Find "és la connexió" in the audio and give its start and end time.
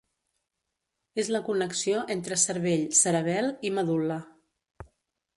1.23-1.99